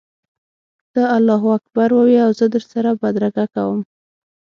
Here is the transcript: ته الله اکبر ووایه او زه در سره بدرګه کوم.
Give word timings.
ته 0.93 1.01
الله 1.17 1.41
اکبر 1.57 1.89
ووایه 1.93 2.21
او 2.25 2.31
زه 2.39 2.45
در 2.53 2.63
سره 2.71 2.89
بدرګه 3.01 3.45
کوم. 3.53 3.79